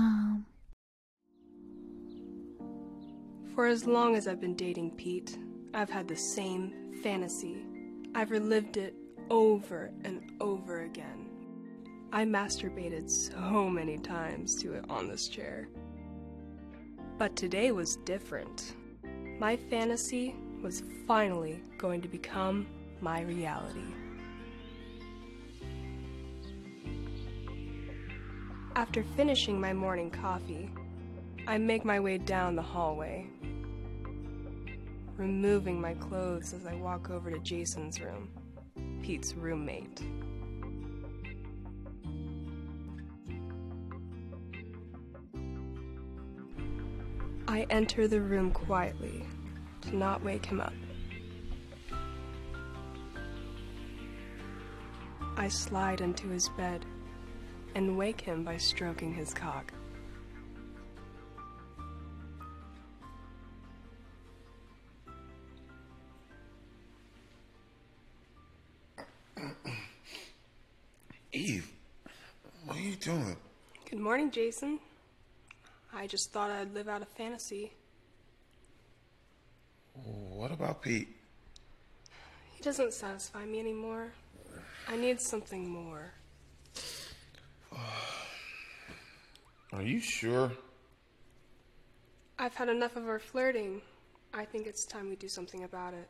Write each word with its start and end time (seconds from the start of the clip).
Locked.com. 0.00 0.46
For 3.54 3.66
as 3.66 3.86
long 3.86 4.16
as 4.16 4.26
I've 4.26 4.40
been 4.40 4.56
dating 4.56 4.92
Pete, 4.92 5.38
I've 5.74 5.90
had 5.90 6.08
the 6.08 6.16
same 6.16 6.94
fantasy. 7.02 7.64
I've 8.14 8.30
relived 8.30 8.76
it 8.76 8.94
over 9.30 9.90
and 10.04 10.32
over 10.40 10.82
again. 10.82 11.28
I 12.12 12.24
masturbated 12.24 13.08
so 13.08 13.68
many 13.68 13.98
times 13.98 14.56
to 14.62 14.74
it 14.74 14.84
on 14.88 15.08
this 15.08 15.28
chair. 15.28 15.68
But 17.18 17.36
today 17.36 17.70
was 17.70 17.96
different. 18.04 18.74
My 19.38 19.56
fantasy 19.56 20.34
was 20.62 20.82
finally 21.06 21.62
going 21.78 22.00
to 22.02 22.08
become 22.08 22.66
my 23.00 23.20
reality. 23.22 23.84
After 28.76 29.02
finishing 29.02 29.60
my 29.60 29.72
morning 29.72 30.10
coffee, 30.10 30.70
I 31.46 31.58
make 31.58 31.84
my 31.84 31.98
way 31.98 32.18
down 32.18 32.54
the 32.54 32.62
hallway, 32.62 33.26
removing 35.16 35.80
my 35.80 35.94
clothes 35.94 36.54
as 36.54 36.66
I 36.66 36.74
walk 36.74 37.10
over 37.10 37.30
to 37.30 37.38
Jason's 37.40 38.00
room, 38.00 38.30
Pete's 39.02 39.34
roommate. 39.34 40.02
I 47.48 47.66
enter 47.70 48.06
the 48.06 48.20
room 48.20 48.52
quietly 48.52 49.24
to 49.82 49.96
not 49.96 50.22
wake 50.22 50.46
him 50.46 50.60
up. 50.60 50.72
I 55.36 55.48
slide 55.48 56.00
into 56.00 56.28
his 56.28 56.48
bed 56.50 56.86
and 57.74 57.96
wake 57.96 58.20
him 58.20 58.44
by 58.44 58.56
stroking 58.56 59.12
his 59.12 59.32
cock. 59.32 59.72
Eve, 71.32 71.70
what 72.64 72.76
are 72.76 72.80
you 72.80 72.96
doing? 72.96 73.36
Good 73.88 74.00
morning, 74.00 74.30
Jason. 74.30 74.80
I 75.94 76.06
just 76.06 76.32
thought 76.32 76.50
I'd 76.50 76.74
live 76.74 76.88
out 76.88 77.02
a 77.02 77.06
fantasy. 77.06 77.72
What 79.94 80.50
about 80.50 80.82
Pete? 80.82 81.08
He 82.52 82.62
doesn't 82.62 82.92
satisfy 82.92 83.44
me 83.44 83.60
anymore. 83.60 84.08
I 84.88 84.96
need 84.96 85.20
something 85.20 85.68
more. 85.68 86.12
Are 89.72 89.82
you 89.82 90.00
sure? 90.00 90.50
I've 92.38 92.54
had 92.54 92.68
enough 92.68 92.96
of 92.96 93.06
our 93.06 93.20
flirting. 93.20 93.80
I 94.34 94.44
think 94.44 94.66
it's 94.66 94.84
time 94.84 95.08
we 95.08 95.14
do 95.14 95.28
something 95.28 95.62
about 95.62 95.94
it. 95.94 96.08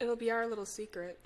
It'll 0.00 0.16
be 0.16 0.30
our 0.30 0.46
little 0.46 0.66
secret. 0.66 1.18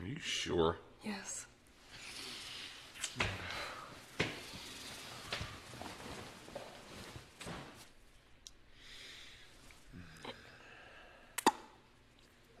Are 0.00 0.06
you 0.06 0.16
sure? 0.40 0.78
Yes. 1.04 1.46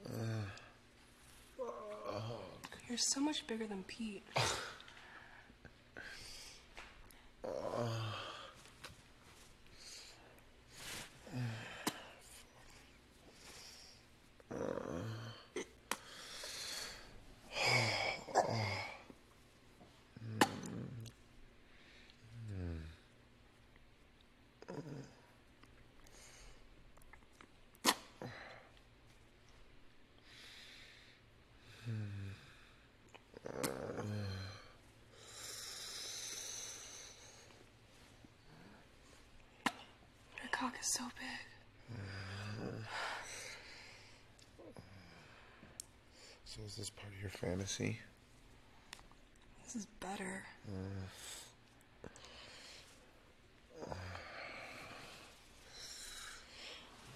Uh, 0.06 0.12
You're 2.88 2.98
so 2.98 3.20
much 3.20 3.46
bigger 3.46 3.66
than 3.66 3.82
Pete. 3.84 4.24
Your 40.38 40.48
cock 40.52 40.69
is 40.80 40.86
so 40.86 41.04
big. 41.18 41.48
So 46.44 46.60
is 46.66 46.76
this 46.76 46.90
part 46.90 47.12
of 47.12 47.20
your 47.20 47.30
fantasy? 47.30 47.98
This 49.64 49.76
is 49.76 49.86
better. 50.00 50.42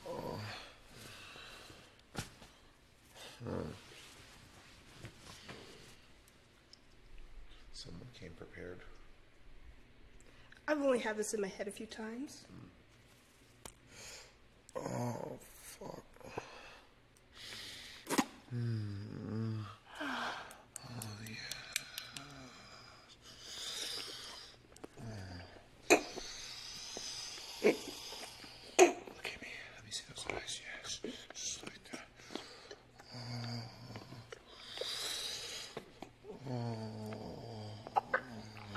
Oh. 0.06 0.38
Someone 7.72 8.06
came 8.18 8.30
prepared. 8.30 8.78
I've 10.68 10.80
only 10.80 11.00
had 11.00 11.16
this 11.16 11.34
in 11.34 11.40
my 11.40 11.48
head 11.48 11.66
a 11.68 11.72
few 11.72 11.86
times. 11.86 12.44
Hmm. 12.48 12.68
Oh, 14.86 15.38
fuck. 15.62 16.04
Look 28.78 29.26
at 29.26 29.40
me. 29.40 29.48
Let 29.74 29.84
me 29.84 29.90
see 29.90 30.04
those 30.08 30.24
eyes. 30.30 30.60
Yes. 30.82 31.00
Just 31.34 31.62
like 31.64 31.82
that. 31.92 32.06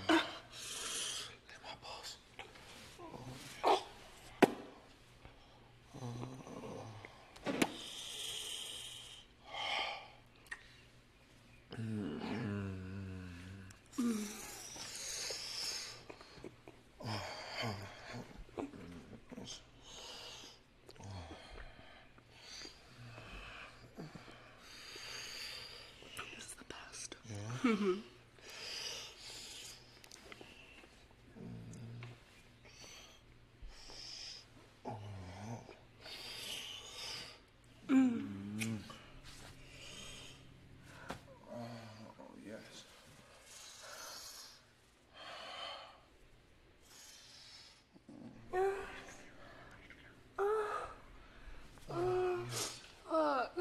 Hit 0.10 1.62
my 1.64 1.76
balls. 1.84 2.12
This 26.18 26.44
is 26.44 26.54
the 26.56 26.66
best. 26.66 27.16
Oh, 27.68 27.74
yes. 42.46 42.64
Fuck. 53.10 53.58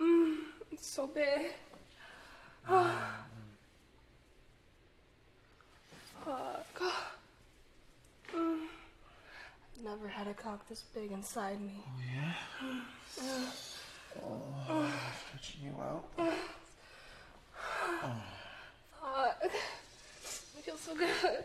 Mm, 0.00 0.36
it's 0.72 0.86
so 0.86 1.06
big. 1.06 1.52
Fuck. 6.24 6.82
Mm. 8.34 8.68
Never 10.00 10.12
had 10.12 10.26
a 10.28 10.34
cock 10.34 10.66
this 10.68 10.84
big 10.94 11.12
inside 11.12 11.60
me. 11.60 11.84
Oh, 11.86 11.90
yeah? 12.14 12.32
Oh, 14.22 14.90
stretching 15.28 15.60
you 15.64 15.74
out. 15.82 16.04
Fuck. 16.16 16.30
I 19.02 20.60
feel 20.62 20.76
so 20.76 20.94
good. 20.96 21.44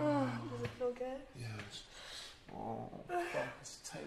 Oh. 0.00 0.30
Does 0.52 0.62
it 0.62 0.70
feel 0.78 0.92
good? 0.92 1.20
Yes. 1.36 1.82
Oh, 2.54 2.88
fuck, 3.08 3.48
it's 3.60 3.78
a 3.82 3.86
tight 3.96 4.06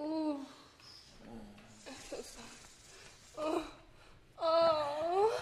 Ooh. 0.00 0.40
I 1.86 1.92
feel 1.92 2.22
so. 2.22 2.40
Oh. 3.38 3.62
Oh. 4.40 5.40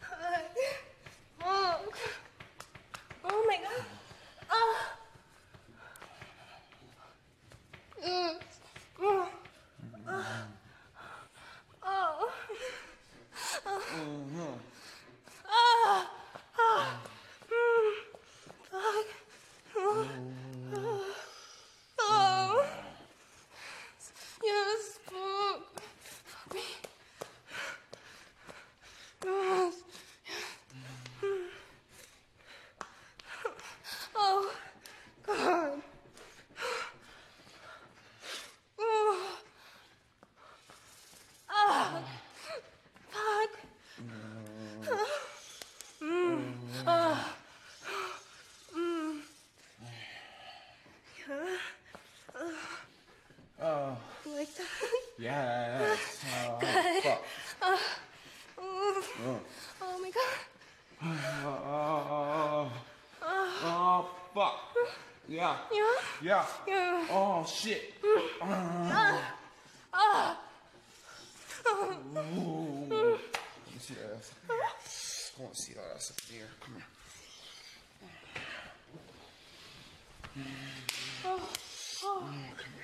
God. 0.00 0.42
Oh. 1.44 1.76
Oh 3.24 3.44
my 3.48 3.58
god. 3.62 3.84
Oh. 4.50 4.76
Mm. 8.04 8.34
Oh. 9.00 9.28
Oh. 11.82 12.30
Ah. 15.46 16.10
Ah. 16.58 17.00
Mm. 17.50 17.92
Fuck. 18.70 19.08
Oh. 19.76 20.08
Oh. 22.00 22.66
Yes, 24.42 24.98
fuck. 25.06 25.60
Fuck 26.24 26.54
me. 26.54 26.60
Yes. 29.24 29.74
Oh, 34.16 34.50
God. 35.26 35.82
Oh. 38.78 39.28
Ah. 41.48 42.02
Fuck. 43.10 43.52
Mm. 46.02 46.52
Ah. 46.86 47.34
Mm. 48.76 49.20
Yeah. 51.18 51.58
Oh, 53.62 53.96
Like 54.36 54.54
that. 54.56 54.66
yes. 55.18 55.80
Oh, 55.80 56.56
fuck. 56.56 57.20
Oh. 57.62 57.80
Oh. 59.26 59.40
Oh 59.80 59.98
my 60.02 60.10
god. 60.10 60.38
Oh, 61.02 62.70
oh, 63.22 64.08
fuck. 64.34 64.58
Yeah. 65.44 65.56
Yeah. 66.22 66.46
Yeah. 66.66 67.06
Oh, 67.10 67.44
shit. 67.44 67.94
Ah. 68.40 69.20
Ooh. 71.66 72.86
Let 72.88 73.04
me 73.04 73.78
see 73.78 73.94
that 73.94 74.16
ass. 74.16 75.32
I 75.38 75.42
want 75.42 75.54
to 75.54 75.60
see 75.60 75.74
that 75.74 75.84
ass 75.94 76.12
up 76.12 76.16
in 76.30 76.36
the 76.36 76.40
air. 76.42 76.50
Come 76.60 76.74
here. 76.76 76.86
Oh. 81.26 81.40
Oh. 82.04 82.20
Come 82.20 82.72
here. 82.74 82.83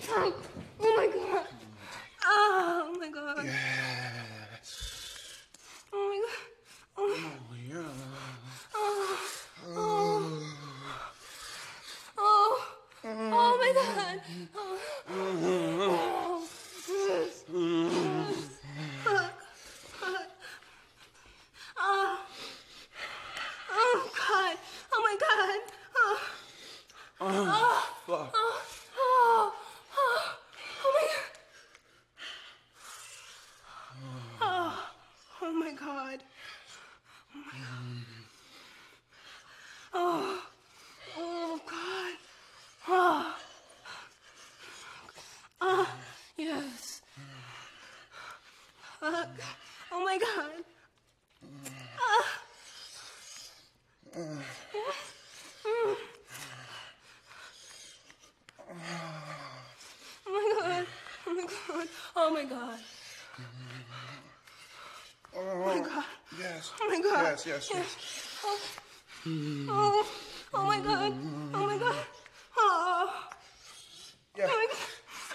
Oh 49.91 50.03
my 50.03 50.17
God! 50.17 50.63
Oh 60.27 60.33
my 60.33 60.53
God! 60.59 60.87
Oh 61.27 61.33
my 61.33 61.45
God! 61.45 61.87
Oh 62.15 62.29
my 62.33 62.43
God! 62.45 62.79
Oh, 65.33 65.65
my 65.65 65.79
God. 65.79 66.03
Yes. 66.39 66.71
Oh 66.81 66.87
my 66.87 67.01
God! 67.01 67.23
Yes, 67.23 67.45
yes, 67.45 67.69
yes. 67.73 67.97
Oh, 68.43 68.59
oh, 69.69 70.07
oh 70.53 70.63
my 70.65 70.79
God! 70.79 71.13
Oh 71.53 71.65
my 71.65 71.77
God! 71.77 71.95
Oh, 72.57 73.29
Yeah. 74.37 74.47
oh 74.49 74.57
my 74.57 74.67
God! 74.69 74.77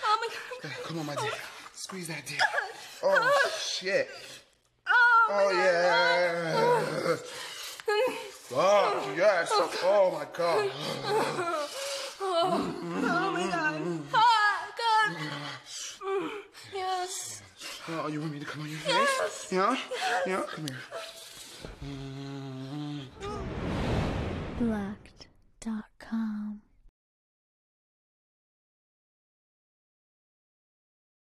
Oh 0.05 0.19
my 0.21 0.29
God! 0.63 0.73
Come 0.85 0.99
on, 0.99 1.07
my 1.07 1.15
dick. 1.15 1.41
Squeeze 1.87 2.09
that 2.09 2.27
dick. 2.27 2.41
Oh, 3.05 3.49
shit. 3.61 4.09
Oh, 4.89 5.29
Oh, 5.31 5.51
yeah. 5.53 7.15
Fuck, 8.49 9.17
yes. 9.17 9.49
Oh, 9.53 10.11
my 10.19 10.27
God. 10.37 10.69
Oh 12.21 13.31
my 13.33 13.51
God! 13.53 14.01
Ah, 14.15 14.67
God! 14.77 16.31
Yes. 16.75 17.43
Oh, 17.89 18.09
you 18.09 18.19
want 18.21 18.33
me 18.33 18.41
to 18.41 18.47
come 18.47 18.63
on 18.65 18.69
your 18.69 18.79
face? 18.81 18.93
Yes. 19.21 19.49
Yeah? 19.53 19.77
Yeah? 20.27 20.43
Come 20.49 20.67
here. 20.67 20.83